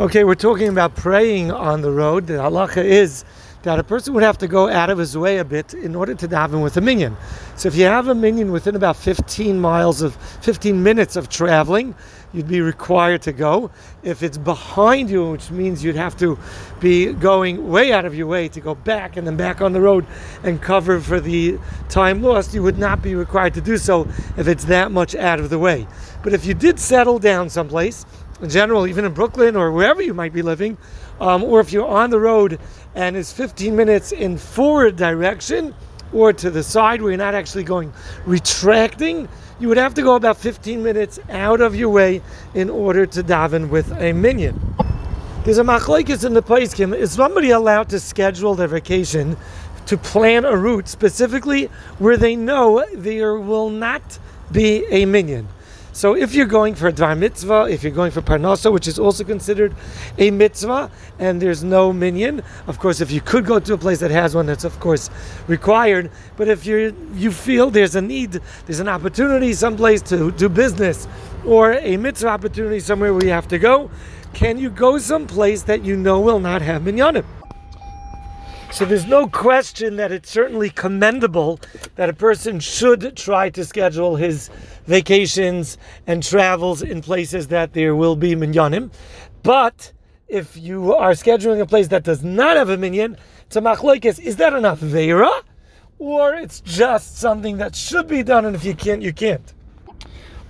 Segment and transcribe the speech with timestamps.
[0.00, 2.26] Okay, we're talking about praying on the road.
[2.26, 3.24] The halacha is
[3.62, 6.16] that a person would have to go out of his way a bit in order
[6.16, 7.16] to daven with a minyan.
[7.54, 11.94] So if you have a minyan within about 15 miles of 15 minutes of traveling,
[12.32, 13.70] you'd be required to go.
[14.02, 16.40] If it's behind you, which means you'd have to
[16.80, 19.80] be going way out of your way to go back and then back on the
[19.80, 20.06] road
[20.42, 21.56] and cover for the
[21.88, 25.38] time lost, you would not be required to do so if it's that much out
[25.38, 25.86] of the way.
[26.24, 28.04] But if you did settle down someplace,
[28.40, 30.76] in general, even in Brooklyn or wherever you might be living,
[31.20, 32.58] um, or if you're on the road
[32.94, 35.74] and it's 15 minutes in forward direction
[36.12, 37.92] or to the side where you're not actually going
[38.26, 39.28] retracting,
[39.60, 42.20] you would have to go about 15 minutes out of your way
[42.54, 44.60] in order to daven with a minyan.
[45.44, 46.96] There's a machlokes in the Paiskim.
[46.96, 49.36] Is somebody allowed to schedule their vacation
[49.86, 51.66] to plan a route specifically
[51.98, 54.18] where they know there will not
[54.50, 55.46] be a minyan?
[55.94, 58.98] So if you're going for a dvar mitzvah, if you're going for parnasa, which is
[58.98, 59.72] also considered
[60.18, 60.90] a mitzvah,
[61.20, 64.34] and there's no minyan, of course, if you could go to a place that has
[64.34, 65.08] one, that's of course
[65.46, 66.10] required.
[66.36, 71.06] But if you you feel there's a need, there's an opportunity someplace to do business,
[71.46, 73.88] or a mitzvah opportunity somewhere where you have to go,
[74.32, 77.24] can you go someplace that you know will not have minyanim?
[78.74, 81.60] So there's no question that it's certainly commendable
[81.94, 84.50] that a person should try to schedule his
[84.88, 88.90] vacations and travels in places that there will be minyanim.
[89.44, 89.92] But
[90.26, 93.16] if you are scheduling a place that does not have a minyan,
[93.46, 94.18] it's a machlokes.
[94.18, 95.42] Is that an aveira,
[96.00, 99.54] or it's just something that should be done, and if you can't, you can't.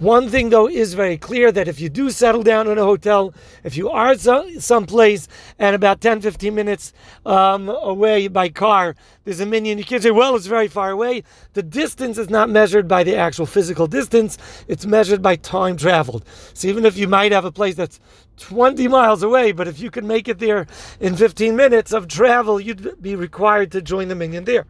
[0.00, 3.32] One thing, though, is very clear that if you do settle down in a hotel,
[3.62, 6.92] if you are someplace and about 10, 15 minutes
[7.24, 11.22] um, away by car, there's a minyan, you can't say, well, it's very far away.
[11.52, 16.24] The distance is not measured by the actual physical distance, it's measured by time traveled.
[16.54, 18.00] So even if you might have a place that's
[18.38, 20.66] 20 miles away, but if you can make it there
[20.98, 24.66] in 15 minutes of travel, you'd be required to join the minyan there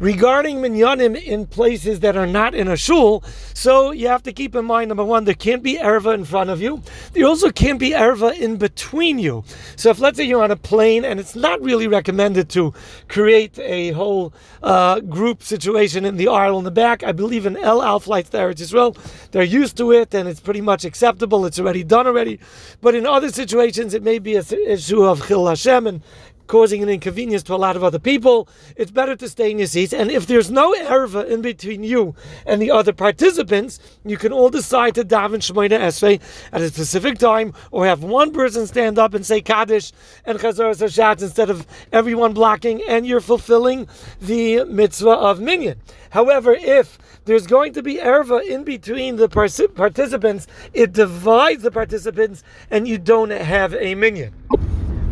[0.00, 3.22] regarding minyanim in places that are not in a shul.
[3.54, 6.50] So you have to keep in mind number one, there can't be erva in front
[6.50, 6.82] of you.
[7.12, 9.44] There also can't be erva in between you.
[9.76, 12.72] So if let's say you're on a plane and it's not really recommended to
[13.08, 17.56] create a whole uh, group situation in the aisle in the back, I believe in
[17.58, 18.96] El Al flights there as well.
[19.32, 21.44] They're used to it and it's pretty much acceptable.
[21.44, 22.40] It's already done already.
[22.80, 26.02] But in other situations, it may be a issue of Chillul Hashem and
[26.50, 28.48] causing an inconvenience to a lot of other people.
[28.74, 29.92] It's better to stay in your seats.
[29.92, 34.50] And if there's no erva in between you and the other participants, you can all
[34.50, 39.14] decide to daven Shemona Esrei at a specific time, or have one person stand up
[39.14, 39.92] and say Kaddish
[40.24, 43.86] and Chazaras Hashatz instead of everyone blocking, and you're fulfilling
[44.20, 45.80] the mitzvah of minyan.
[46.10, 52.42] However, if there's going to be erva in between the participants, it divides the participants,
[52.72, 54.34] and you don't have a minyan.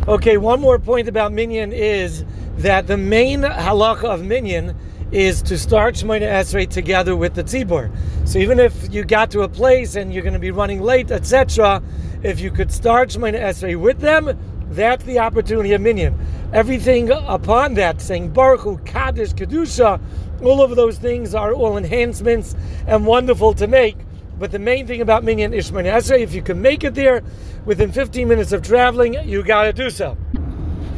[0.09, 2.25] Okay, one more point about minyan is
[2.57, 4.75] that the main halacha of minyan
[5.11, 7.95] is to start Shemona Esrei together with the tzibur.
[8.25, 11.11] So even if you got to a place and you're going to be running late,
[11.11, 11.83] etc.,
[12.23, 14.35] if you could start Shemona Esrei with them,
[14.71, 16.17] that's the opportunity of minyan.
[16.53, 20.01] Everything upon that, saying Baruch Hu, Kaddish, Kedusha,
[20.41, 22.55] all of those things are all enhancements
[22.87, 23.95] and wonderful to make.
[24.39, 27.21] But the main thing about Minyan is Shemona Esrei, if you can make it there
[27.65, 30.15] within 15 minutes of traveling, you got to do so.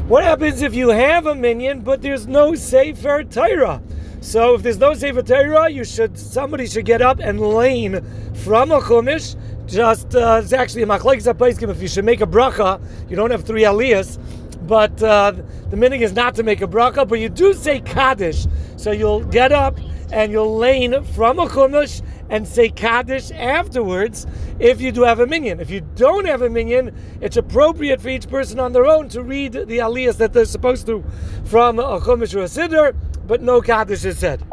[0.08, 3.82] What happens if you have a minyan but there's no Sefer Torah?
[4.20, 8.02] So if there's no Sefer Torah, you should somebody should get up and lein
[8.34, 9.36] from a chumash.
[9.68, 11.70] Just uh, it's actually a machlokes apaiskim.
[11.70, 14.20] If you should make a bracha, you don't have three aliyahs,
[14.68, 15.32] but uh,
[15.70, 18.46] the meaning is not to make a bracha, but you do say kaddish.
[18.76, 19.80] So you'll get up
[20.12, 24.28] and you'll lein from a chumash and say Kaddish afterwards
[24.60, 25.60] if you do have a minyan.
[25.60, 29.24] If you don't have a minyan, it's appropriate for each person on their own to
[29.24, 31.04] read the aliyahs that they're supposed to
[31.46, 32.96] from a Chumash or a Siddur,
[33.26, 34.44] but no Kaddish is said.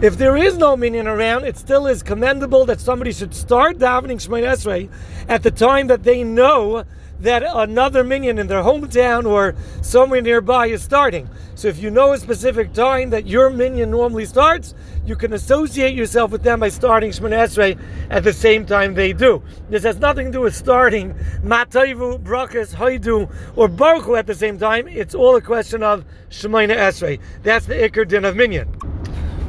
[0.00, 4.20] If there is no minyan around, it still is commendable that somebody should start davening
[4.20, 4.88] Shemona Esrei
[5.28, 6.84] at the time that they know
[7.18, 11.28] that another minyan in their hometown or somewhere nearby is starting.
[11.56, 14.72] So if you know a specific time that your minyan normally starts,
[15.04, 17.76] you can associate yourself with them by starting Shemona Esrei
[18.08, 19.42] at the same time they do.
[19.68, 24.60] This has nothing to do with starting Matayvu, Brakas, Haidu, or Baruch at the same
[24.60, 24.86] time.
[24.86, 27.20] It's all a question of Shemona Esrei.
[27.42, 28.87] That's the Iker din of minyan.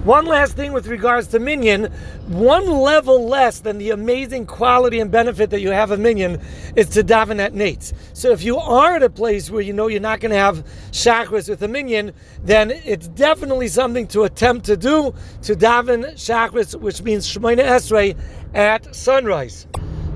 [0.06, 1.92] One last thing with regards to Minyan,
[2.28, 6.40] one level less than the amazing quality and benefit that you have of Minyan
[6.78, 7.92] is to daven at Netz.
[8.14, 10.66] So if you are at a place where you know you're not going to have
[10.92, 16.80] Shacharis with a Minyan, then it's definitely something to attempt to do, to daven Shacharis,
[16.80, 18.18] which means Shemona Esrei,
[18.54, 19.68] at sunrise.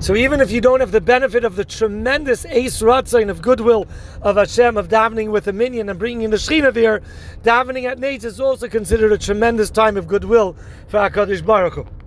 [0.04, 3.88] So even if you don't have the benefit of the tremendous eis ratzon of goodwill
[4.20, 7.00] of Hashem, of davening with a minyan and bringing the Shechina there,
[7.42, 10.58] davening at night is also considered a tremendous time of goodwill
[10.88, 12.03] for HaKadosh Baruch Hu.